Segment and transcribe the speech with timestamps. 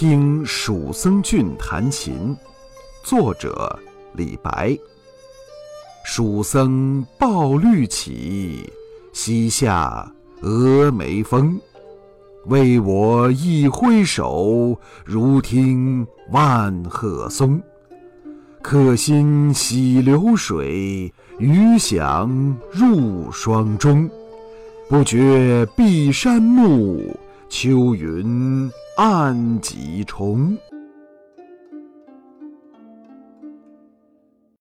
[0.00, 2.36] 听蜀僧俊弹琴，
[3.02, 3.76] 作者
[4.12, 4.78] 李白。
[6.04, 8.62] 蜀僧抱绿绮，
[9.12, 10.08] 西下
[10.40, 11.60] 峨眉峰。
[12.46, 17.60] 为我一挥手，如听万壑松。
[18.62, 24.08] 客心洗流水，余响入霜钟。
[24.88, 27.16] 不觉碧山暮，
[27.48, 30.58] 秋云暗几重。